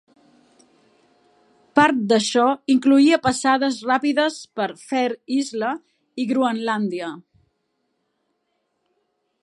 [1.79, 5.71] Part d'això incloïa passades ràpides per Fair Isle
[6.25, 7.15] i Groenlàndia.